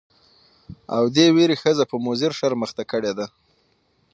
[0.95, 3.25] او دې ويرې ښځه په مضر شرم اخته کړې ده.